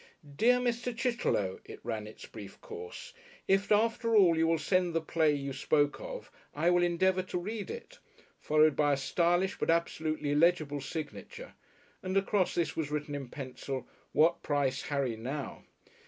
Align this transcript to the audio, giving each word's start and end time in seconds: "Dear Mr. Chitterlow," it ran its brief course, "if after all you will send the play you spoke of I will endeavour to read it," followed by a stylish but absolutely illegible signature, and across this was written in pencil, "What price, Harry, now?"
"Dear 0.35 0.57
Mr. 0.57 0.97
Chitterlow," 0.97 1.59
it 1.63 1.79
ran 1.83 2.07
its 2.07 2.25
brief 2.25 2.59
course, 2.59 3.13
"if 3.47 3.71
after 3.71 4.15
all 4.15 4.35
you 4.35 4.47
will 4.47 4.57
send 4.57 4.95
the 4.95 4.99
play 5.01 5.31
you 5.31 5.53
spoke 5.53 5.99
of 6.01 6.31
I 6.55 6.71
will 6.71 6.81
endeavour 6.81 7.21
to 7.21 7.37
read 7.37 7.69
it," 7.69 7.99
followed 8.39 8.75
by 8.75 8.93
a 8.93 8.97
stylish 8.97 9.59
but 9.59 9.69
absolutely 9.69 10.31
illegible 10.31 10.81
signature, 10.81 11.53
and 12.01 12.17
across 12.17 12.55
this 12.55 12.75
was 12.75 12.89
written 12.89 13.13
in 13.13 13.27
pencil, 13.29 13.87
"What 14.11 14.41
price, 14.41 14.81
Harry, 14.81 15.15
now?" 15.15 15.65